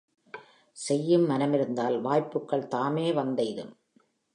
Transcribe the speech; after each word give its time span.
செய்யும் 0.77 1.29
மனமிருந்தால் 1.29 2.01
வாய்ப்புகள் 2.01 2.67
தாமே 2.67 3.11
வந்தெய்தும். 3.11 3.73